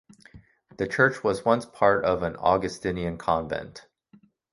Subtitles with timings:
[0.77, 3.85] The church was once part of an Augustinian convent.